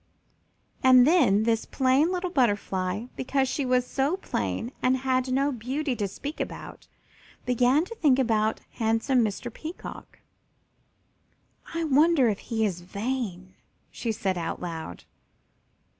[0.81, 5.95] And then this plain little Butterfly, because she was so plain and had no beauty
[5.97, 6.87] to speak about,
[7.45, 9.53] began to think about handsome Mr.
[9.53, 10.17] Peacock.
[11.75, 13.53] "I wonder if he is vain?"
[13.91, 15.03] she said out loud.